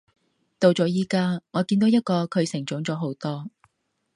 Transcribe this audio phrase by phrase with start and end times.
[0.57, 3.51] 到咗而家，我見到一個佢成長咗好多